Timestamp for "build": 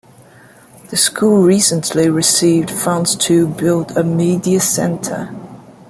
3.47-3.95